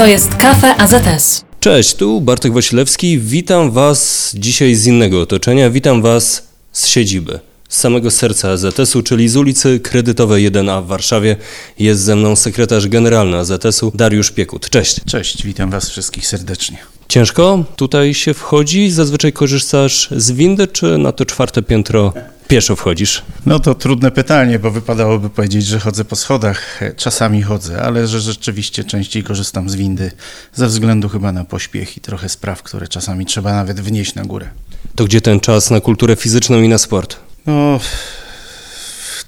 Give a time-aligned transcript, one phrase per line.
[0.00, 1.44] To jest Kafe AZS.
[1.60, 3.18] Cześć, tu Bartek Wasilewski.
[3.18, 5.70] Witam Was dzisiaj z innego otoczenia.
[5.70, 11.36] Witam Was z siedziby, z samego serca AZS-u, czyli z ulicy Kredytowej 1A w Warszawie.
[11.78, 14.70] Jest ze mną sekretarz generalny AZS-u Dariusz Piekut.
[14.70, 15.00] Cześć.
[15.06, 16.78] Cześć, witam Was wszystkich serdecznie.
[17.08, 18.90] Ciężko tutaj się wchodzi?
[18.90, 22.12] Zazwyczaj korzystasz z windy, czy na to czwarte piętro
[22.50, 23.22] pieszo wchodzisz?
[23.46, 26.80] No to trudne pytanie, bo wypadałoby powiedzieć, że chodzę po schodach.
[26.96, 30.10] Czasami chodzę, ale że rzeczywiście częściej korzystam z windy
[30.54, 34.48] ze względu chyba na pośpiech i trochę spraw, które czasami trzeba nawet wnieść na górę.
[34.94, 37.16] To gdzie ten czas na kulturę fizyczną i na sport?
[37.46, 37.80] No,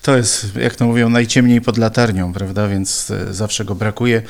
[0.02, 2.68] to jest, jak to mówią, najciemniej pod latarnią, prawda?
[2.68, 4.22] Więc e, zawsze go brakuje.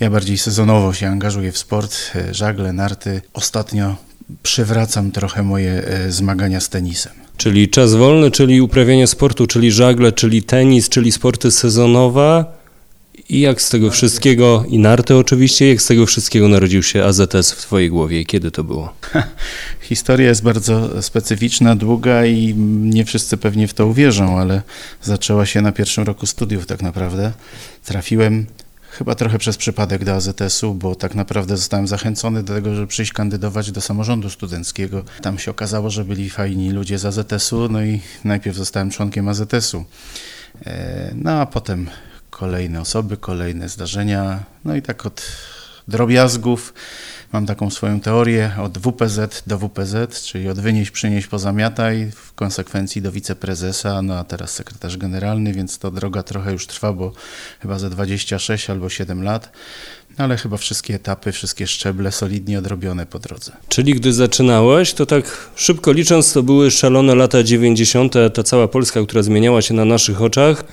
[0.00, 3.22] Ja bardziej sezonowo się angażuję w sport, e, żagle, narty.
[3.32, 3.96] Ostatnio
[4.42, 7.12] przywracam trochę moje e, zmagania z tenisem.
[7.40, 12.44] Czyli czas wolny, czyli uprawianie sportu, czyli żagle, czyli tenis, czyli sporty sezonowe.
[13.28, 17.52] I jak z tego wszystkiego, i narty oczywiście, jak z tego wszystkiego narodził się AZS
[17.52, 18.94] w Twojej głowie kiedy to było?
[19.90, 24.62] Historia jest bardzo specyficzna, długa i nie wszyscy pewnie w to uwierzą, ale
[25.02, 27.32] zaczęła się na pierwszym roku studiów tak naprawdę.
[27.84, 28.46] Trafiłem
[28.90, 33.12] chyba trochę przez przypadek do AZS-u, bo tak naprawdę zostałem zachęcony do tego, żeby przyjść
[33.12, 35.04] kandydować do samorządu studenckiego.
[35.22, 39.84] Tam się okazało, że byli fajni ludzie z AZS-u, no i najpierw zostałem członkiem AZS-u.
[40.66, 41.90] E, no a potem
[42.30, 45.22] kolejne osoby, kolejne zdarzenia, no i tak od
[45.88, 46.74] drobiazgów
[47.32, 53.02] mam taką swoją teorię od WPZ do WPZ, czyli od wynieść, przynieść, pozamiataj, w konsekwencji
[53.02, 57.12] do wiceprezesa, no a teraz sekretarz generalny, więc to droga trochę już trwa, bo
[57.60, 59.52] chyba ze 26 albo 7 lat,
[60.18, 63.52] no ale chyba wszystkie etapy, wszystkie szczeble solidnie odrobione po drodze.
[63.68, 69.02] Czyli gdy zaczynałeś, to tak szybko licząc, to były szalone lata 90., ta cała Polska,
[69.02, 70.64] która zmieniała się na naszych oczach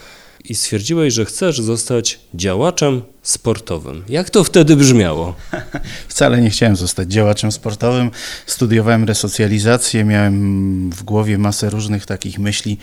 [0.45, 4.03] i stwierdziłeś, że chcesz zostać działaczem sportowym.
[4.09, 5.35] Jak to wtedy brzmiało?
[6.07, 8.11] Wcale nie chciałem zostać działaczem sportowym.
[8.45, 12.77] Studiowałem resocjalizację, miałem w głowie masę różnych takich myśli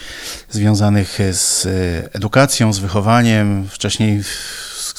[0.51, 1.67] związanych z
[2.13, 3.69] edukacją, z wychowaniem.
[3.71, 4.23] Wcześniej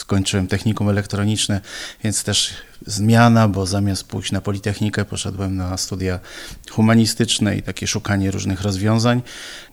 [0.05, 1.61] skończyłem technikum elektroniczne,
[2.03, 2.53] więc też
[2.85, 6.19] zmiana, bo zamiast pójść na Politechnikę, poszedłem na studia
[6.71, 9.21] humanistyczne i takie szukanie różnych rozwiązań.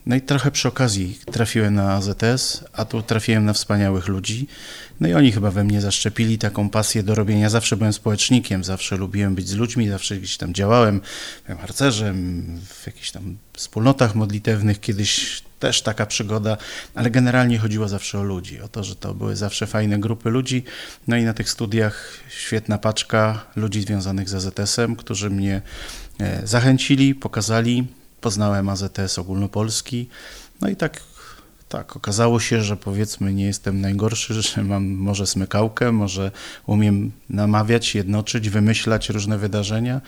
[0.07, 4.47] No i trochę przy okazji trafiłem na AZS, a tu trafiłem na wspaniałych ludzi.
[5.01, 7.51] No i oni chyba we mnie zaszczepili taką pasję do robienia.
[7.51, 11.01] Zawsze byłem społecznikiem, zawsze lubiłem być z ludźmi, zawsze gdzieś tam działałem.
[11.47, 14.81] Byłem harcerzem, w jakichś tam wspólnotach modlitewnych.
[14.81, 16.57] Kiedyś też taka przygoda,
[16.95, 20.65] ale generalnie chodziło zawsze o ludzi, o to, że to były zawsze fajne grupy ludzi.
[21.09, 25.63] No i na tych studiach świetna paczka ludzi związanych z AZS-em, którzy mnie
[26.21, 27.87] e, zachęcili, pokazali.
[28.21, 30.09] Poznałem AZS ogólnopolski.
[30.61, 31.01] No i tak
[31.69, 36.31] tak, okazało się, że powiedzmy nie jestem najgorszy, że mam może smykałkę, może
[36.67, 40.01] umiem namawiać, jednoczyć, wymyślać różne wydarzenia.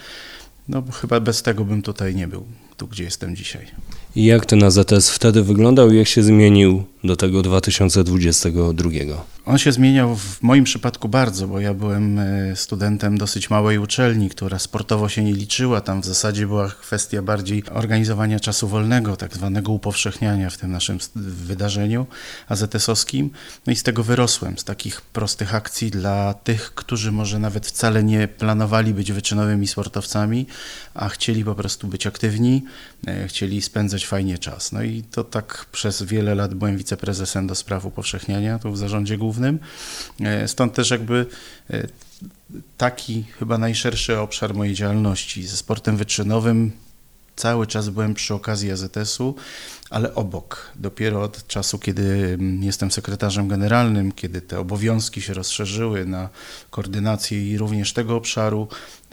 [0.69, 3.67] No chyba bez tego bym tutaj nie był, tu gdzie jestem dzisiaj.
[4.17, 8.91] Jak ten AZS wtedy wyglądał i jak się zmienił do tego 2022?
[9.47, 14.31] On się zmieniał w moim przypadku bardzo, bo ja byłem e, studentem dosyć małej uczelni,
[14.31, 15.81] która sportowo się nie liczyła.
[15.81, 20.99] Tam w zasadzie była kwestia bardziej organizowania czasu wolnego, tak zwanego upowszechniania w tym naszym
[21.17, 22.07] wydarzeniu
[22.49, 23.31] AZS-owskim.
[23.67, 28.05] No i z tego wyrosłem, z takich prostych akcji dla tych, którzy może nawet wcale
[28.05, 30.47] nie planowali być wyczynowymi sportowcami,
[30.95, 32.63] a chcieli po prostu być aktywni,
[33.07, 34.73] e, chcieli spędzać fajnie czas.
[34.73, 39.19] No i to tak przez wiele lat byłem wiceprezesem do spraw upowszechniania, tu w zarządzie
[39.19, 39.59] głównym.
[40.21, 41.27] E, stąd też jakby
[41.71, 41.89] e,
[42.77, 45.47] taki chyba najszerszy obszar mojej działalności.
[45.47, 46.73] Ze sportem wyczynowym
[47.37, 49.35] cały czas byłem przy okazji AZS-u,
[49.91, 50.73] ale obok.
[50.77, 52.03] Dopiero od czasu, kiedy
[52.35, 56.29] mm, jestem sekretarzem generalnym, kiedy te obowiązki się rozszerzyły na
[56.71, 58.69] koordynację i również tego obszaru,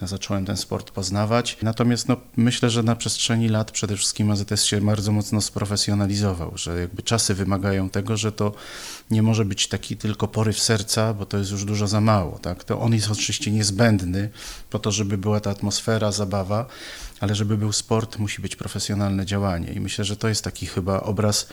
[0.07, 1.57] zacząłem ten sport poznawać.
[1.61, 6.79] Natomiast no, myślę, że na przestrzeni lat przede wszystkim AZS się bardzo mocno sprofesjonalizował, że
[6.79, 8.53] jakby czasy wymagają tego, że to
[9.11, 12.39] nie może być taki tylko poryw serca, bo to jest już dużo za mało.
[12.39, 12.63] Tak?
[12.63, 14.29] To on jest oczywiście niezbędny
[14.69, 16.65] po to, żeby była ta atmosfera, zabawa,
[17.21, 19.73] ale żeby był sport, musi być profesjonalne działanie.
[19.73, 21.47] I myślę, że to jest taki chyba obraz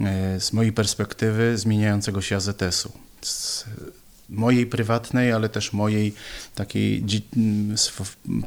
[0.00, 2.92] e, z mojej perspektywy zmieniającego się AZS-u.
[3.22, 3.64] Z
[4.28, 6.14] mojej prywatnej, ale też mojej
[6.54, 7.04] takiej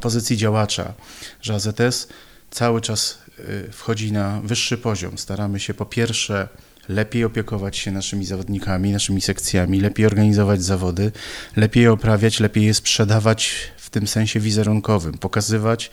[0.02, 0.94] pozycji działacza,
[1.42, 2.08] że AZS
[2.52, 5.18] cały czas e, wchodzi na wyższy poziom.
[5.18, 6.48] Staramy się po pierwsze
[6.90, 11.12] lepiej opiekować się naszymi zawodnikami, naszymi sekcjami, lepiej organizować zawody,
[11.56, 15.92] lepiej oprawiać, lepiej je sprzedawać w tym sensie wizerunkowym, pokazywać,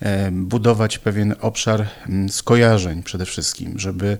[0.00, 1.86] e, budować pewien obszar
[2.28, 4.18] skojarzeń przede wszystkim, żeby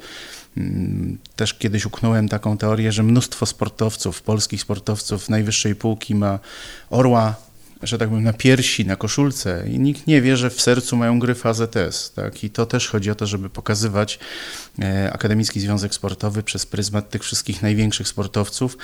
[0.56, 6.38] Mm, też kiedyś uknąłem taką teorię, że mnóstwo sportowców, polskich sportowców najwyższej półki ma
[6.90, 7.34] orła
[7.82, 11.18] że tak powiem, na piersi, na koszulce i nikt nie wie, że w sercu mają
[11.18, 12.12] gryf AZS.
[12.12, 12.44] Tak?
[12.44, 14.18] I to też chodzi o to, żeby pokazywać
[14.78, 18.78] e, Akademicki Związek Sportowy przez pryzmat tych wszystkich największych sportowców,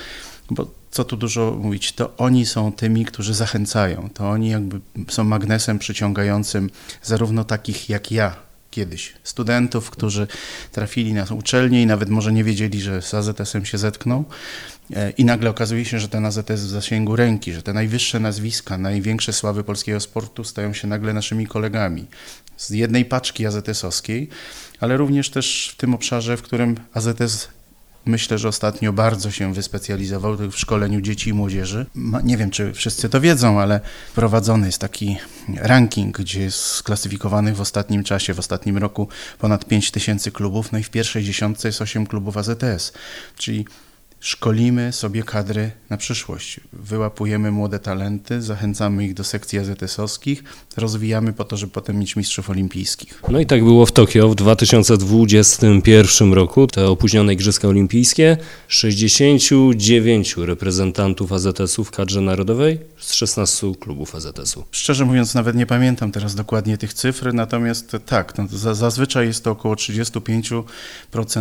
[0.49, 4.79] bo co tu dużo mówić, to oni są tymi, którzy zachęcają, to oni jakby
[5.09, 6.69] są magnesem przyciągającym
[7.03, 8.35] zarówno takich jak ja,
[8.71, 10.27] kiedyś studentów, którzy
[10.71, 14.23] trafili na uczelnię i nawet może nie wiedzieli, że z AZS-em się zetkną,
[15.17, 18.77] I nagle okazuje się, że ten AZS jest w zasięgu ręki, że te najwyższe nazwiska,
[18.77, 22.05] największe sławy polskiego sportu stają się nagle naszymi kolegami
[22.57, 24.29] z jednej paczki AZS-owskiej,
[24.79, 27.47] ale również też w tym obszarze, w którym AZS
[28.05, 31.85] myślę, że ostatnio bardzo się wyspecjalizował w szkoleniu dzieci i młodzieży.
[32.23, 33.79] Nie wiem, czy wszyscy to wiedzą, ale
[34.15, 35.17] prowadzony jest taki
[35.55, 39.07] ranking, gdzie jest sklasyfikowanych w ostatnim czasie, w ostatnim roku
[39.39, 42.93] ponad 5 tysięcy klubów, no i w pierwszej dziesiątce jest 8 klubów AZS,
[43.37, 43.65] czyli
[44.19, 46.59] szkolimy sobie kadry na przyszłość.
[46.73, 50.43] Wyłapujemy młode talenty, zachęcamy ich do sekcji AZS-owskich,
[50.77, 53.21] rozwijamy po to, żeby potem mieć mistrzów olimpijskich.
[53.29, 58.37] No i tak było w Tokio w 2021 roku, te opóźnione Igrzyska Olimpijskie.
[58.67, 64.63] 69 reprezentantów AZS-u w kadrze narodowej z 16 klubów AZS-u.
[64.71, 69.51] Szczerze mówiąc, nawet nie pamiętam teraz dokładnie tych cyfr, natomiast tak, no, zazwyczaj jest to
[69.51, 70.63] około 35%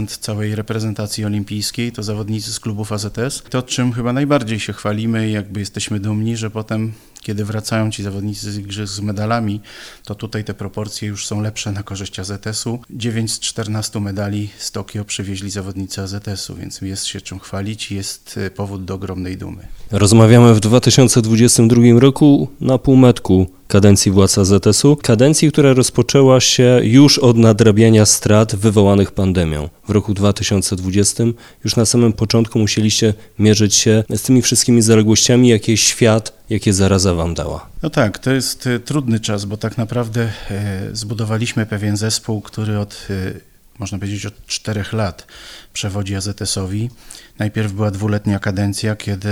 [0.07, 3.43] całej reprezentacji olimpijskiej, to zawodnicy z klubów AZS.
[3.51, 8.03] To, czym chyba najbardziej się chwalimy i jakby jesteśmy dumni, że potem kiedy wracają ci
[8.03, 9.61] zawodnicy z igrzysk z medalami,
[10.05, 12.79] to tutaj te proporcje już są lepsze na korzyść AZS-u.
[12.91, 17.95] 9 z 14 medali z Tokio przywieźli zawodnicy AZS-u, więc jest się czym chwalić i
[17.95, 19.67] jest e, powód do ogromnej dumy.
[19.91, 27.37] Rozmawiamy w 2022 roku na półmetku kadencji władz AZS-u, kadencji, która rozpoczęła się już od
[27.37, 29.69] nadrabiania strat wywołanych pandemią.
[29.89, 31.25] W roku 2020
[31.65, 37.15] już na samym początku musieliście mierzyć się z tymi wszystkimi zaległościami, jakie świat, jakie zaraza
[37.15, 37.69] wam dała.
[37.83, 42.79] No tak, to jest e, trudny czas, bo tak naprawdę e, zbudowaliśmy pewien zespół, który
[42.79, 45.27] od e, można powiedzieć od czterech lat
[45.73, 46.91] przewodzi AZS-owi.
[47.39, 49.29] Najpierw była dwuletnia kadencja, kiedy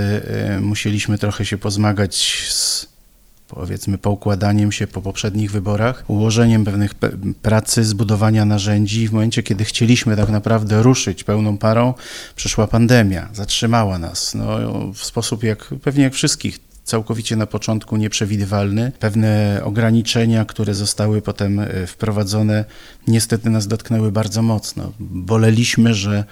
[0.61, 2.94] musieliśmy trochę się pozmagać z
[3.47, 6.93] powiedzmy poukładaniem się po poprzednich wyborach, ułożeniem pewnych
[7.41, 9.07] pracy, zbudowania narzędzi.
[9.07, 11.93] W momencie, kiedy chcieliśmy tak naprawdę ruszyć pełną parą,
[12.35, 14.35] przyszła pandemia, zatrzymała nas.
[14.35, 14.47] No,
[14.93, 18.91] w sposób jak pewnie jak wszystkich całkowicie na początku nieprzewidywalny.
[18.99, 22.65] Pewne ograniczenia, które zostały potem e, wprowadzone,
[23.07, 24.91] niestety nas dotknęły bardzo mocno.
[24.99, 26.23] Boleliśmy, że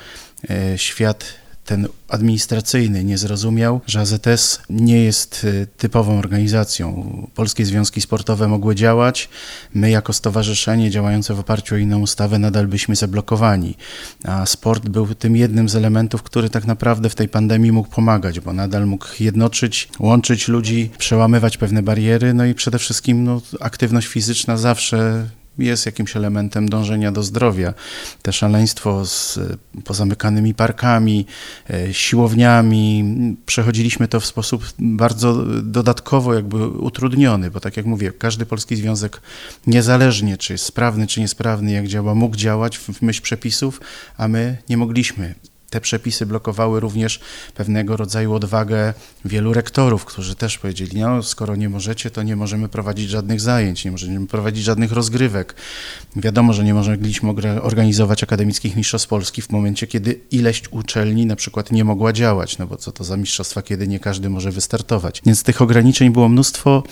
[0.49, 7.03] e, świat ten administracyjny nie zrozumiał, że AZS nie jest y, typową organizacją.
[7.35, 9.29] Polskie związki sportowe mogły działać,
[9.73, 13.77] my jako stowarzyszenie działające w oparciu o inną ustawę nadal byliśmy zablokowani,
[14.23, 18.39] a sport był tym jednym z elementów, który tak naprawdę w tej pandemii mógł pomagać,
[18.39, 24.07] bo nadal mógł jednoczyć, łączyć ludzi, przełamywać pewne bariery, no i przede wszystkim no, aktywność
[24.07, 27.73] fizyczna zawsze jest jakimś elementem dążenia do zdrowia.
[28.21, 29.39] Te szaleństwo z
[29.83, 31.25] pozamykanymi parkami,
[31.69, 33.03] e, siłowniami,
[33.45, 39.21] przechodziliśmy to w sposób bardzo dodatkowo jakby utrudniony, bo tak jak mówię, każdy polski związek
[39.67, 43.81] niezależnie czy jest sprawny, czy niesprawny, jak działa, mógł działać w myśl przepisów,
[44.17, 45.35] a my nie mogliśmy
[45.73, 47.19] te przepisy blokowały również
[47.55, 48.93] pewnego rodzaju odwagę
[49.25, 53.85] wielu rektorów, którzy też powiedzieli, no skoro nie możecie, to nie możemy prowadzić żadnych zajęć,
[53.85, 55.55] nie możemy prowadzić żadnych rozgrywek.
[56.15, 57.29] Wiadomo, że nie mogliśmy
[57.61, 62.67] organizować akademickich mistrzostw Polski w momencie, kiedy ileś uczelni na przykład nie mogła działać, no
[62.67, 65.21] bo co to za mistrzostwa, kiedy nie każdy może wystartować.
[65.25, 66.83] Więc tych ograniczeń było mnóstwo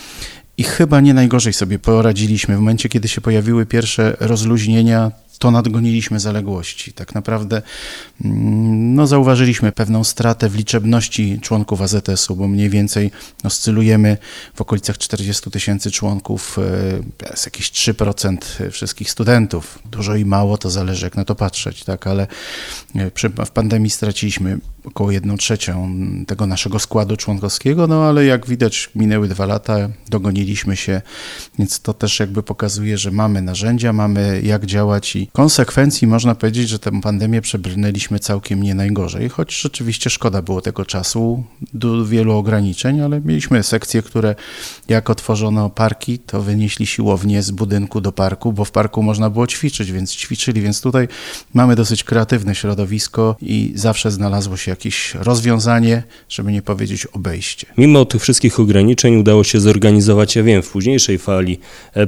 [0.58, 2.56] i chyba nie najgorzej sobie poradziliśmy.
[2.56, 6.94] W momencie, kiedy się pojawiły pierwsze rozluźnienia, to nadgoniliśmy zaległości.
[6.94, 7.62] Tak naprawdę
[8.26, 13.12] mm, no, zauważyliśmy pewną stratę w liczebności członków AZS-u, bo mniej więcej
[13.44, 14.18] oscylujemy
[14.56, 16.58] w okolicach 40 tysięcy członków,
[17.18, 18.38] to e, jest jakieś 3%
[18.72, 19.80] wszystkich studentów.
[19.92, 22.28] Dużo i mało, to zależy jak na to patrzeć, tak, ale
[22.96, 25.96] e, w pandemii straciliśmy około 1 trzecią
[26.28, 31.02] tego naszego składu członkowskiego, no ale jak widać minęły dwa lata, dogoniliśmy się,
[31.60, 36.70] więc to też jakby pokazuje, że mamy narzędzia, mamy jak działać i konsekwencji można powiedzieć,
[36.70, 42.38] że tę pandemię przebrnęliśmy całkiem nie najgorzej, choć rzeczywiście szkoda było tego czasu, do wielu
[42.38, 44.36] ograniczeń, ale mieliśmy sekcje, które
[44.88, 49.48] jak otworzono parki, to wynieśli siłownię z budynku do parku, bo w parku można było
[49.48, 51.08] ćwiczyć, więc ćwiczyli, więc tutaj
[51.54, 57.68] mamy dosyć kreatywne środowisko i zawsze znalazło się jakieś rozwiązanie, żeby nie powiedzieć obejście.
[57.78, 61.60] Mimo tych wszystkich ograniczeń udało się zorganizować, ja wiem, w późniejszej fali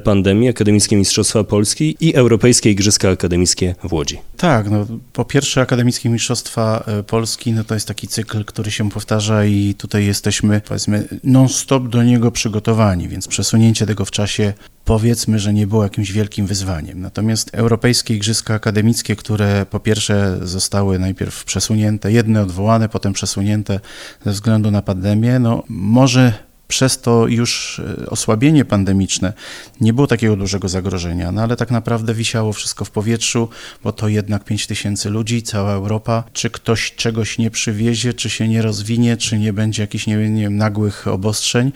[0.04, 4.20] pandemii Akademickie Mistrzostwa Polski i Europejskie Igrzyska Akademickie w Łodzi.
[4.38, 8.90] Tak, no po pierwsze Akademickie Mistrzostwa e, Polski, no to jest taki cykl, który się
[8.90, 14.54] powtarza i tutaj jesteśmy powiedzmy non-stop do niego przygotowani, więc przesunięcie tego w czasie
[14.86, 17.02] powiedzmy, że nie było jakimś wielkim wyzwaniem.
[17.02, 23.80] Natomiast europejskie igrzyska akademickie, które po pierwsze zostały najpierw przesunięte, jedne odwołane, potem przesunięte
[24.26, 26.34] ze względu na pandemię, no może
[26.68, 29.34] przez to już e, osłabienie pandemiczne
[29.82, 33.50] nie było takiego dużego zagrożenia, no ale tak naprawdę wisiało wszystko w powietrzu,
[33.84, 36.24] bo to jednak 5 tysięcy ludzi, cała Europa.
[36.34, 40.42] Czy ktoś czegoś nie przywiezie, czy się nie rozwinie, czy nie będzie jakichś nie, nie
[40.42, 41.72] wiem, nagłych obostrzeń.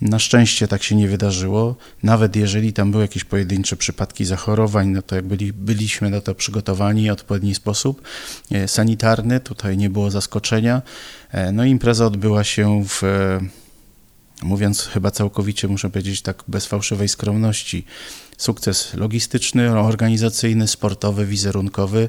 [0.00, 1.76] Na szczęście tak się nie wydarzyło.
[2.02, 6.34] Nawet jeżeli tam były jakieś pojedyncze przypadki zachorowań, no to jak byli, byliśmy na to
[6.34, 8.02] przygotowani w odpowiedni sposób
[8.52, 10.82] e, sanitarny, tutaj nie było zaskoczenia.
[11.32, 13.02] E, no i impreza odbyła się w
[14.42, 17.84] mówiąc chyba całkowicie, muszę powiedzieć tak bez fałszywej skromności,
[18.36, 22.08] sukces logistyczny, organizacyjny, sportowy, wizerunkowy.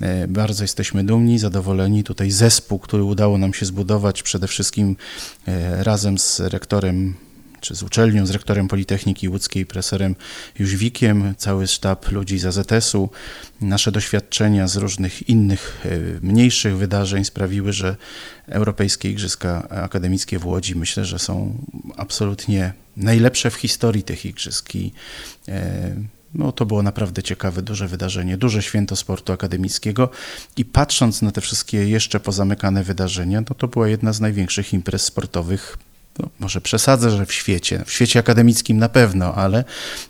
[0.00, 2.04] E, bardzo jesteśmy dumni, zadowoleni.
[2.04, 4.96] Tutaj zespół, który udało nam się zbudować przede wszystkim
[5.48, 7.14] e, razem z rektorem
[7.66, 10.16] czy z uczelnią, z rektorem Politechniki Łódzkiej, profesorem
[10.58, 13.10] Jóźwikiem, cały sztab ludzi z AZS-u.
[13.60, 17.96] Nasze doświadczenia z różnych innych, e, mniejszych wydarzeń sprawiły, że
[18.48, 21.56] Europejskie Igrzyska Akademickie w Łodzi myślę, że są
[21.96, 24.92] absolutnie najlepsze w historii tych igrzysk i
[25.48, 25.94] e,
[26.34, 30.10] no, to było naprawdę ciekawe, duże wydarzenie, duże święto sportu akademickiego
[30.56, 35.02] i patrząc na te wszystkie jeszcze pozamykane wydarzenia, no, to była jedna z największych imprez
[35.02, 35.76] sportowych
[36.18, 39.64] no, może przesadzę, że w świecie, w świecie akademickim na pewno, ale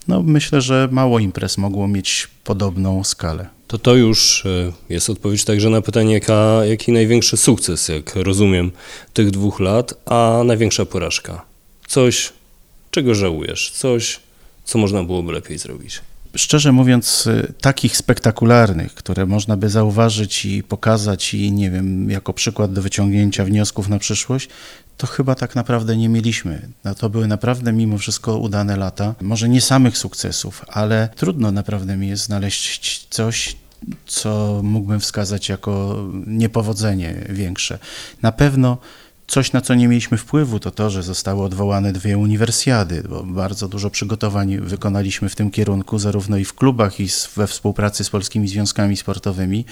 [0.08, 3.48] no, myślę, że mało imprez mogło mieć podobną skalę.
[3.66, 8.72] To to już e, jest odpowiedź także na pytanie, jaka, jaki największy sukces, jak rozumiem,
[9.12, 11.44] tych dwóch lat, a największa porażka.
[11.86, 12.32] Coś,
[12.90, 14.20] czego żałujesz, coś,
[14.64, 16.00] co można byłoby lepiej zrobić.
[16.36, 22.32] Szczerze mówiąc, y, takich spektakularnych, które można by zauważyć i pokazać, i nie wiem, jako
[22.32, 24.48] przykład do wyciągnięcia wniosków na przyszłość,
[24.96, 26.68] to chyba tak naprawdę nie mieliśmy.
[26.84, 29.14] No to były naprawdę mimo wszystko udane lata.
[29.20, 33.56] Może nie samych sukcesów, ale trudno naprawdę mi jest znaleźć coś,
[34.06, 37.78] co mógłbym wskazać jako niepowodzenie większe.
[38.22, 38.78] Na pewno
[39.28, 43.68] Coś, na co nie mieliśmy wpływu, to to, że zostały odwołane dwie uniwersjady, bo bardzo
[43.68, 48.48] dużo przygotowań wykonaliśmy w tym kierunku, zarówno i w klubach, i we współpracy z polskimi
[48.48, 49.64] związkami sportowymi.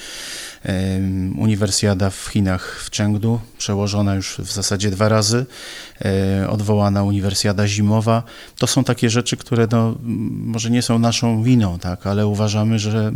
[1.37, 5.45] Uniwersjada w Chinach w Chengdu, przełożona już w zasadzie dwa razy,
[6.05, 8.23] e, odwołana uniwersjada zimowa.
[8.57, 9.95] To są takie rzeczy, które no,
[10.31, 13.11] może nie są naszą winą, tak, ale uważamy, że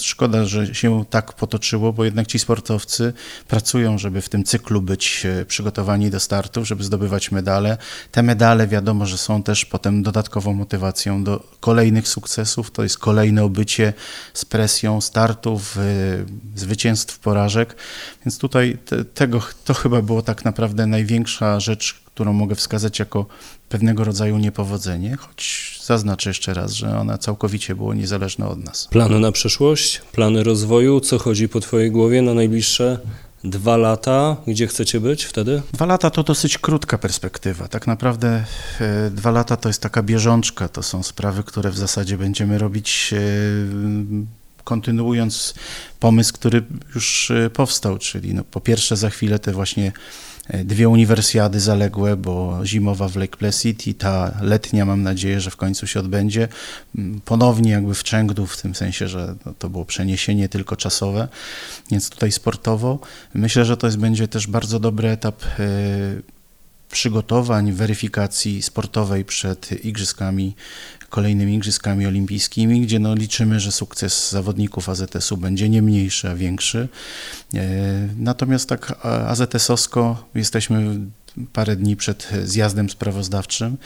[0.00, 3.12] szkoda, że się tak potoczyło, bo jednak ci sportowcy
[3.48, 7.76] pracują, żeby w tym cyklu być e, przygotowani do startów, żeby zdobywać medale.
[8.12, 12.70] Te medale wiadomo, że są też potem dodatkową motywacją do kolejnych sukcesów.
[12.70, 13.92] To jest kolejne obycie
[14.34, 15.78] z presją startów,
[16.56, 17.76] zwycięstw, porażek.
[18.26, 23.26] Więc tutaj te, tego, to chyba było tak naprawdę największa rzecz, którą mogę wskazać jako
[23.68, 28.88] pewnego rodzaju niepowodzenie, choć zaznaczę jeszcze raz, że ona całkowicie było niezależna od nas.
[28.90, 32.98] Plany na przyszłość, plany rozwoju, co chodzi po Twojej głowie na najbliższe
[33.44, 35.62] dwa lata, gdzie chcecie być wtedy?
[35.72, 37.68] Dwa lata to dosyć krótka perspektywa.
[37.68, 38.44] Tak naprawdę
[38.80, 43.14] e, dwa lata to jest taka bieżączka, to są sprawy, które w zasadzie będziemy robić
[43.16, 43.18] e,
[44.64, 45.54] kontynuując
[46.00, 46.62] pomysł, który
[46.94, 49.92] już e, powstał, czyli no, po pierwsze za chwilę te właśnie
[50.64, 55.56] dwie uniwersjady zaległe, bo zimowa w Lake Placid i ta letnia mam nadzieję, że w
[55.56, 56.48] końcu się odbędzie.
[56.98, 61.28] Mm, ponownie jakby w Chengdu, w tym sensie, że no, to było przeniesienie tylko czasowe,
[61.90, 62.98] więc tutaj sportowo.
[63.34, 65.68] Myślę, że to jest, będzie też bardzo dobry etap e,
[66.90, 70.54] przygotowań, weryfikacji sportowej przed igrzyskami
[71.12, 76.88] kolejnymi Igrzyskami Olimpijskimi, gdzie no liczymy, że sukces zawodników AZS-u będzie nie mniejszy, a większy.
[77.54, 77.58] E,
[78.16, 80.98] natomiast tak AZS-owsko jesteśmy
[81.52, 83.76] parę dni przed zjazdem sprawozdawczym.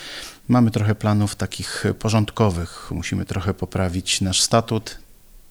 [0.49, 2.91] Mamy trochę planów takich porządkowych.
[2.91, 4.99] Musimy trochę poprawić nasz statut,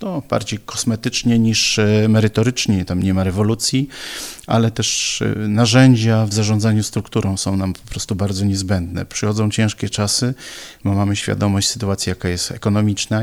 [0.02, 3.90] no, bardziej kosmetycznie niż e, merytorycznie, tam nie ma rewolucji,
[4.48, 9.06] ale też e, narzędzia w zarządzaniu strukturą są nam po prostu bardzo niezbędne.
[9.06, 10.34] Przychodzą ciężkie czasy,
[10.84, 13.22] bo mamy świadomość sytuacji, jaka jest ekonomiczna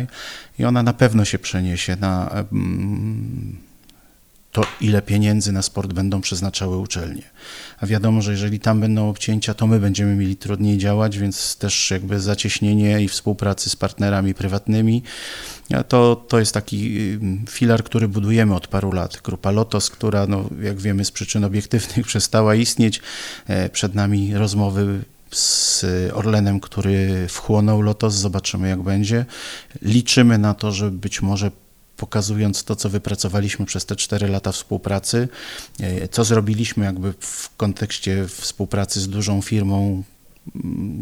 [0.58, 2.44] i ona na pewno się przeniesie na
[4.52, 7.22] to, ile pieniędzy na sport będą przeznaczały uczelnie.
[7.80, 11.90] A wiadomo, że jeżeli tam będą obcięcia, to my będziemy mieli trudniej działać, więc też
[11.90, 15.02] jakby zacieśnienie i współpracy z partnerami prywatnymi,
[15.88, 16.98] to, to jest taki
[17.46, 19.20] y, filar, który budujemy od paru lat.
[19.24, 23.00] Grupa Lotos, która, no, jak wiemy, z przyczyn obiektywnych przestała istnieć.
[23.46, 28.14] E, przed nami rozmowy z Orlenem, który wchłonął Lotos.
[28.14, 29.24] Zobaczymy, jak będzie.
[29.82, 31.50] Liczymy na to, że być może
[31.96, 35.28] pokazując to, co wypracowaliśmy przez te cztery lata współpracy,
[35.80, 40.02] e, co zrobiliśmy jakby w kontekście współpracy z dużą firmą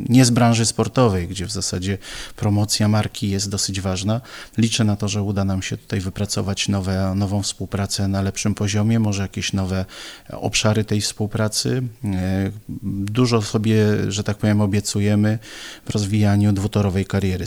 [0.08, 1.98] nie z branży sportowej, gdzie w zasadzie
[2.36, 4.20] promocja marki jest dosyć ważna.
[4.58, 9.00] Liczę na to, że uda nam się tutaj wypracować nowe, nową współpracę na lepszym poziomie,
[9.00, 9.84] może jakieś nowe
[10.30, 11.82] obszary tej współpracy.
[12.04, 12.50] E,
[12.92, 15.38] dużo sobie, że tak powiem, obiecujemy
[15.86, 17.44] w rozwijaniu dwutorowej kariery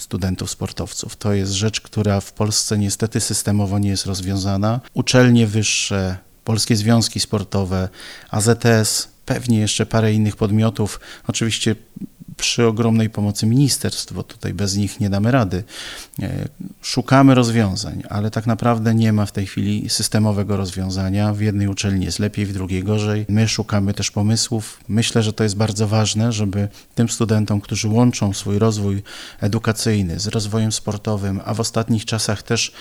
[0.00, 1.16] studentów sportowców.
[1.16, 4.80] To jest rzecz, która w Polsce niestety systemowo nie jest rozwiązana.
[4.94, 7.88] Uczelnie wyższe, polskie związki sportowe,
[8.30, 11.76] AZS, pewnie jeszcze parę innych podmiotów, oczywiście
[12.36, 15.64] przy ogromnej pomocy ministerstw, bo tutaj bez nich nie damy rady.
[16.22, 16.48] E,
[16.82, 21.34] szukamy rozwiązań, ale tak naprawdę nie ma w tej chwili systemowego rozwiązania.
[21.34, 23.26] W jednej uczelni jest lepiej, w drugiej gorzej.
[23.28, 24.80] My szukamy też pomysłów.
[24.88, 29.02] Myślę, że to jest bardzo ważne, żeby tym studentom, którzy łączą swój rozwój
[29.40, 32.72] edukacyjny z rozwojem sportowym, a w ostatnich czasach też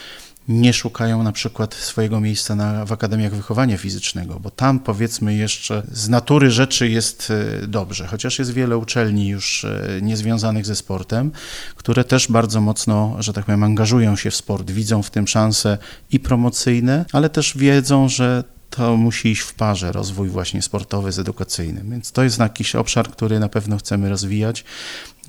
[0.48, 5.84] nie szukają na przykład swojego miejsca na, w Akademiach Wychowania Fizycznego, bo tam powiedzmy jeszcze
[5.92, 7.32] z natury rzeczy jest
[7.64, 11.32] e, dobrze, chociaż jest wiele uczelni już e, niezwiązanych ze sportem,
[11.76, 15.78] które też bardzo mocno, że tak powiem, angażują się w sport, widzą w tym szanse
[16.12, 21.20] i promocyjne, ale też wiedzą, że to musi iść w parze rozwój właśnie sportowy z
[21.20, 21.92] edukacyjnym.
[21.92, 24.64] Więc to jest jakiś obszar, który na pewno chcemy rozwijać.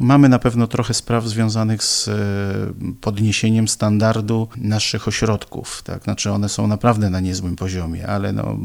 [0.00, 2.12] Mamy na pewno trochę spraw związanych z e,
[3.00, 5.82] podniesieniem standardu naszych ośrodków.
[5.82, 6.04] Tak?
[6.04, 8.58] Znaczy one są naprawdę na niezłym poziomie, ale no,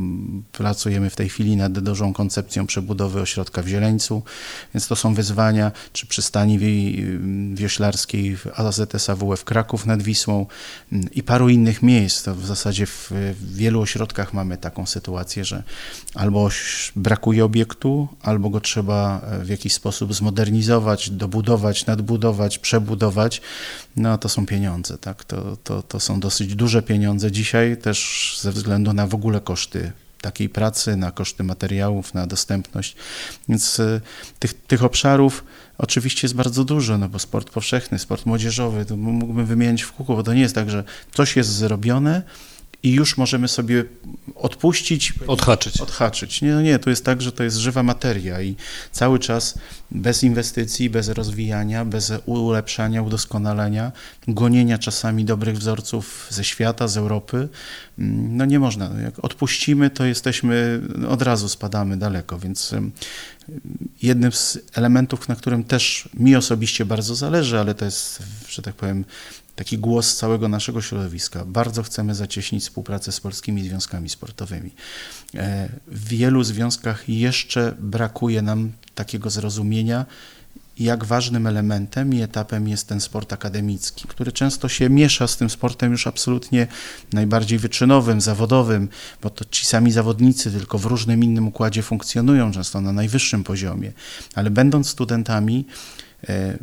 [0.52, 4.24] pracujemy w tej chwili nad dużą koncepcją przebudowy ośrodka w Zieleńcu,
[4.74, 6.60] więc to są wyzwania, czy przystani
[7.54, 10.46] wioślarskiej w AZS AWF Kraków nad Wisłą
[11.12, 12.24] i paru innych miejsc.
[12.24, 15.64] To w zasadzie w, w wielu ośrodkach mamy taką sytuację, że
[16.16, 16.50] albo
[16.96, 23.42] brakuje obiektu, albo go trzeba e, w jakiś sposób zmodernizować, dobudować, nadbudować, przebudować,
[23.96, 25.24] no to są pieniądze, tak?
[25.24, 29.92] To, to, to są dosyć duże pieniądze dzisiaj, też ze względu na w ogóle koszty
[30.22, 32.96] takiej pracy, na koszty materiałów, na dostępność.
[33.50, 34.02] Więc y,
[34.40, 35.44] tych, tych obszarów
[35.78, 40.16] oczywiście jest bardzo dużo, no bo sport powszechny, sport młodzieżowy, to mógłbym wymienić w kółko,
[40.16, 42.24] bo to nie jest tak, że coś jest zrobione,
[42.88, 43.84] i już możemy sobie
[44.36, 45.14] odpuścić.
[45.28, 45.82] Odhaczyć.
[45.82, 46.42] Odhaczyć.
[46.42, 48.56] Nie, no nie, to jest tak, że to jest żywa materia i
[48.92, 49.60] cały czas
[49.92, 53.92] bez inwestycji, bez rozwijania, bez ulepszania, udoskonalenia,
[54.28, 57.50] gonienia czasami dobrych wzorców ze świata, z Europy,
[58.00, 58.90] mm, no nie można.
[59.04, 62.76] Jak odpuścimy, to jesteśmy, od razu spadamy daleko, więc
[64.02, 68.76] jednym z elementów, na którym też mi osobiście bardzo zależy, ale to jest, że tak
[68.76, 69.06] powiem,
[69.58, 71.46] taki głos całego naszego środowiska.
[71.46, 74.72] Bardzo chcemy zacieśnić współpracę z polskimi związkami sportowymi.
[75.36, 80.06] E, w wielu związkach jeszcze brakuje nam takiego zrozumienia,
[80.80, 85.50] jak ważnym elementem i etapem jest ten sport akademicki, który często się miesza z tym
[85.50, 86.68] sportem już absolutnie
[87.14, 88.90] najbardziej wyczynowym, zawodowym,
[89.22, 93.92] bo to ci sami zawodnicy tylko w różnym innym układzie funkcjonują, często na najwyższym poziomie,
[94.36, 95.66] ale będąc studentami,
[96.30, 96.58] e,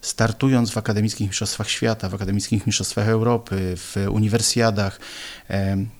[0.00, 5.00] startując w akademickich mistrzostwach świata, w akademickich mistrzostwach Europy, w uniwersjadach,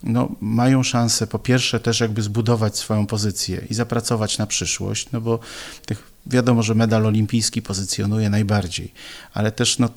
[0.02, 5.20] no, mają szansę po pierwsze też jakby zbudować swoją pozycję i zapracować na przyszłość, no
[5.20, 5.38] bo
[5.86, 8.92] tych, wiadomo, że medal olimpijski pozycjonuje najbardziej,
[9.34, 9.88] ale też no,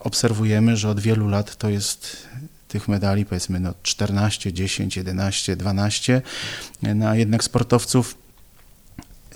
[0.00, 2.16] obserwujemy, że od wielu lat to jest
[2.68, 6.22] tych medali, powiedzmy no 14, 10, 11, 12,
[6.82, 8.14] no, a jednak sportowców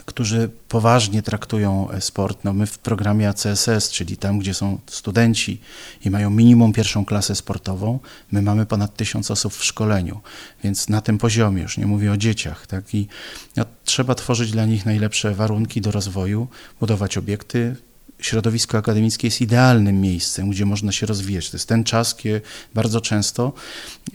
[0.05, 2.43] którzy poważnie traktują e, sport.
[2.43, 5.61] No my w programie ACSS, czyli tam, gdzie są studenci
[6.05, 7.99] i mają minimum pierwszą klasę sportową,
[8.31, 10.21] my mamy ponad tysiąc osób w szkoleniu,
[10.63, 12.95] więc na tym poziomie, już nie mówię o dzieciach, tak?
[12.95, 13.07] I
[13.55, 16.47] no, trzeba tworzyć dla nich najlepsze warunki do rozwoju,
[16.79, 17.75] budować obiekty,
[18.19, 21.49] środowisko akademickie jest idealnym miejscem, gdzie można się rozwijać.
[21.49, 22.41] To jest ten czas, kiedy
[22.73, 23.53] bardzo często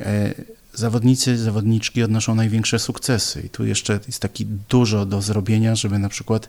[0.00, 0.34] e,
[0.78, 3.42] zawodnicy, zawodniczki odnoszą największe sukcesy.
[3.42, 6.48] I tu jeszcze jest taki dużo do zrobienia, żeby na przykład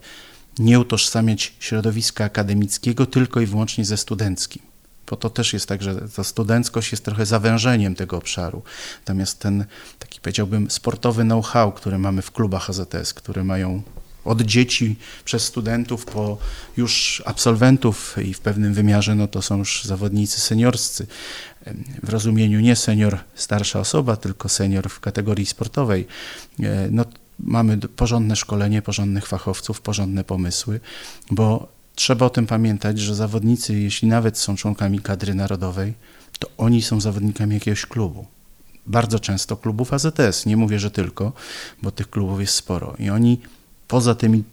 [0.60, 4.62] nie utożsamiać środowiska akademickiego tylko i wyłącznie ze studenckim.
[5.10, 8.62] Bo to też jest tak, że ta studenckość jest trochę zawężeniem tego obszaru.
[9.00, 9.66] Natomiast ten
[10.00, 13.82] taki powiedziałbym sportowy know-how, który mamy w klubach AZS, które mają
[14.30, 16.38] od dzieci przez studentów po
[16.78, 21.08] już absolwentów i w pewnym wymiarze no to są już zawodnicy seniorscy.
[22.04, 26.08] W rozumieniu nie senior starsza osoba, tylko senior w kategorii sportowej.
[26.92, 27.06] No,
[27.40, 30.80] mamy porządne szkolenie, porządnych fachowców, porządne pomysły,
[31.32, 35.94] bo trzeba o tym pamiętać, że zawodnicy, jeśli nawet są członkami kadry narodowej,
[36.40, 38.26] to oni są zawodnikami jakiegoś klubu
[38.86, 40.46] bardzo często klubów AZS.
[40.46, 41.32] Nie mówię, że tylko,
[41.82, 42.96] bo tych klubów jest sporo.
[43.00, 43.40] I oni
[43.90, 44.44] poza tymi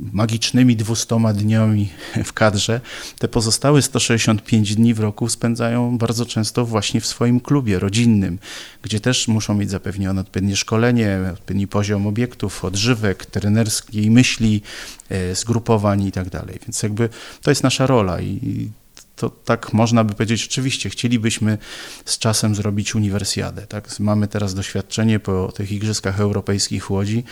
[0.00, 1.88] magicznymi 200 dniami
[2.24, 2.80] w kadrze,
[3.18, 8.38] te pozostałe 165 dni w roku spędzają bardzo często właśnie w swoim klubie rodzinnym,
[8.82, 14.62] gdzie też muszą mieć zapewnione odpowiednie szkolenie, odpowiedni poziom obiektów, odżywek, trenerskiej myśli,
[15.08, 16.58] e, zgrupowań i tak dalej.
[16.66, 17.08] Więc jakby
[17.42, 18.70] to jest nasza rola i
[19.16, 21.58] to tak można by powiedzieć, oczywiście chcielibyśmy
[22.04, 23.66] z czasem zrobić uniwersjadę.
[23.66, 24.00] Tak?
[24.00, 27.24] Mamy teraz doświadczenie po tych Igrzyskach Europejskich w Łodzi,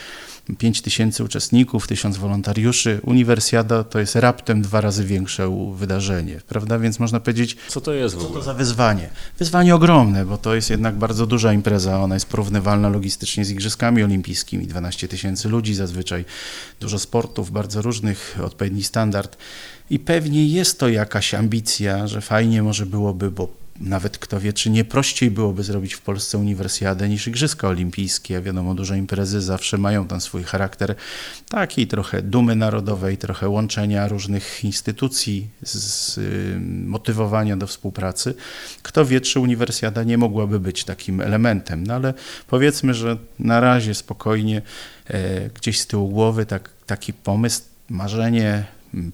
[0.59, 3.01] 5 tysięcy uczestników, 1000 wolontariuszy.
[3.03, 6.79] Uniwersjada to jest raptem dwa razy większe wydarzenie, prawda?
[6.79, 8.31] Więc można powiedzieć, co to jest w ogóle?
[8.31, 9.11] Co to za wyzwanie?
[9.39, 14.03] Wyzwanie ogromne, bo to jest jednak bardzo duża impreza, ona jest porównywalna logistycznie z Igrzyskami
[14.03, 16.25] Olimpijskimi, 12 tysięcy ludzi zazwyczaj,
[16.81, 19.37] dużo sportów, bardzo różnych, odpowiedni standard.
[19.91, 24.71] I pewnie jest to jakaś ambicja, że fajnie może byłoby, bo nawet kto wie, czy
[24.71, 28.41] nie prościej byłoby zrobić w Polsce uniwersjadę niż Igrzyska Olimpijskie.
[28.41, 30.95] Wiadomo, duże imprezy zawsze mają tam swój charakter
[31.49, 36.21] takiej trochę dumy narodowej, trochę łączenia różnych instytucji, z,
[36.87, 38.35] motywowania do współpracy.
[38.83, 42.15] Kto wie, czy uniwersjada nie mogłaby być takim elementem, no ale
[42.47, 44.63] powiedzmy, że na razie spokojnie
[45.09, 48.65] e, gdzieś z tyłu głowy tak, taki pomysł, marzenie,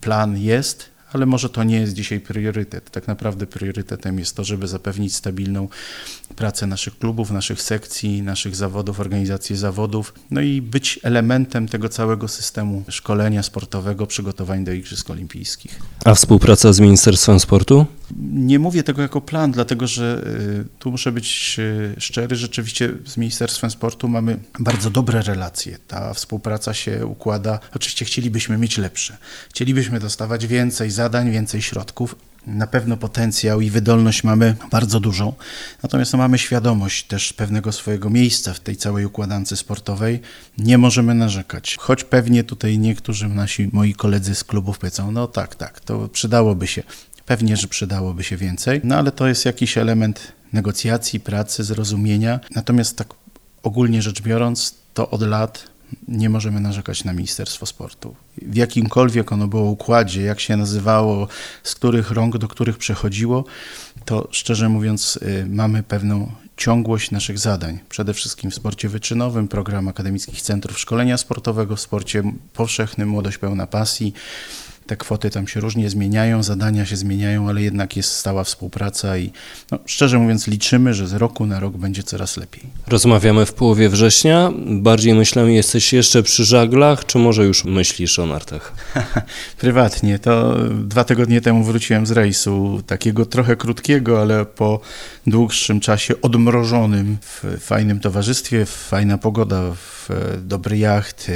[0.01, 2.91] plan jest, ale może to nie jest dzisiaj priorytet.
[2.91, 5.69] Tak naprawdę priorytetem jest to, żeby zapewnić stabilną
[6.37, 12.29] pracę naszych klubów, naszych sekcji, naszych zawodów, organizacji zawodów, no i być elementem tego całego
[12.29, 15.81] systemu szkolenia sportowego, przygotowań do Igrzysk Olimpijskich.
[16.05, 17.87] A współpraca z Ministerstwem Sportu?
[18.33, 23.17] Nie mówię tego jako plan, dlatego że y, tu muszę być y, szczery, rzeczywiście z
[23.17, 25.79] Ministerstwem Sportu mamy bardzo dobre relacje.
[25.89, 27.61] Ta współpraca się układa.
[27.75, 29.17] Oczywiście chcielibyśmy mieć lepsze.
[29.51, 32.17] Chcielibyśmy dostawać więcej zadań, więcej środków.
[32.47, 35.33] Na pewno potencjał i wydolność mamy bardzo dużą,
[35.83, 40.21] natomiast mamy świadomość też pewnego swojego miejsca w tej całej układance sportowej.
[40.59, 45.55] Nie możemy narzekać, choć pewnie tutaj niektórzy nasi moi koledzy z klubów powiedzą, no tak,
[45.55, 46.83] tak, to przydałoby się.
[47.27, 52.41] Pewnie, że przydałoby się więcej, no ale to jest jakiś element negocjacji, pracy, zrozumienia.
[52.55, 53.09] Natomiast tak
[53.63, 55.65] ogólnie rzecz biorąc, to od lat
[56.09, 58.15] nie możemy narzekać na Ministerstwo Sportu.
[58.43, 61.29] W jakimkolwiek ono było układzie, jak się nazywało,
[61.63, 63.45] z których rąk do których przechodziło,
[64.05, 67.79] to szczerze mówiąc y, mamy pewną ciągłość naszych zadań.
[67.89, 72.23] Przede wszystkim w sporcie wyczynowym, program akademickich centrów szkolenia sportowego, w sporcie
[72.53, 74.15] powszechnym, młodość pełna pasji,
[74.89, 79.33] te kwoty tam się różnie zmieniają, zadania się zmieniają, ale jednak jest stała współpraca i
[79.71, 82.63] no, szczerze mówiąc liczymy, że z roku na rok będzie coraz lepiej.
[82.87, 84.53] Rozmawiamy w połowie września.
[84.67, 88.73] Bardziej myślę, jesteś jeszcze przy żaglach, czy może już myślisz o nartach?
[89.61, 90.19] Prywatnie.
[90.19, 94.81] To dwa tygodnie temu wróciłem z rejsu, takiego trochę krótkiego, ale po
[95.27, 99.98] dłuższym czasie odmrożonym w fajnym towarzystwie, fajna pogoda, w
[100.43, 101.31] dobry jacht.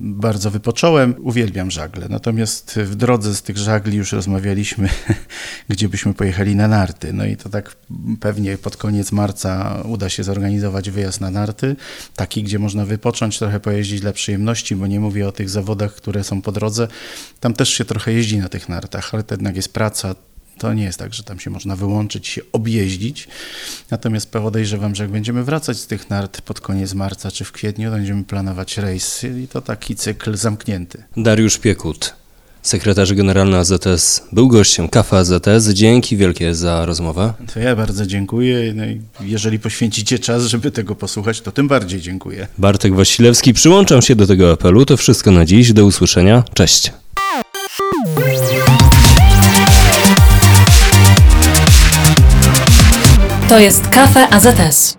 [0.00, 1.14] Bardzo wypocząłem.
[1.22, 2.06] Uwielbiam żagle.
[2.08, 4.88] Natomiast w drodze z tych żagli już rozmawialiśmy,
[5.70, 7.12] gdzie byśmy pojechali na narty.
[7.12, 7.76] No i to tak
[8.20, 11.76] pewnie pod koniec marca uda się zorganizować wyjazd na narty,
[12.16, 16.24] taki, gdzie można wypocząć, trochę pojeździć dla przyjemności, bo nie mówię o tych zawodach, które
[16.24, 16.88] są po drodze.
[17.40, 20.14] Tam też się trochę jeździ na tych nartach, ale to jednak jest praca,
[20.58, 23.28] to nie jest tak, że tam się można wyłączyć, się objeździć.
[23.90, 27.90] Natomiast podejrzewam, że jak będziemy wracać z tych nart pod koniec marca czy w kwietniu,
[27.90, 31.02] to będziemy planować rejs i to taki cykl zamknięty.
[31.16, 32.14] Dariusz Piekut
[32.66, 35.68] sekretarz generalny AZS, był gościem Kafa AZS.
[35.72, 37.32] Dzięki wielkie za rozmowę.
[37.54, 38.74] To ja bardzo dziękuję.
[38.74, 38.84] No
[39.20, 42.46] jeżeli poświęcicie czas, żeby tego posłuchać, to tym bardziej dziękuję.
[42.58, 44.84] Bartek Wasilewski, przyłączam się do tego apelu.
[44.84, 45.72] To wszystko na dziś.
[45.72, 46.44] Do usłyszenia.
[46.54, 46.92] Cześć.
[53.48, 54.96] To jest Kafe AZS.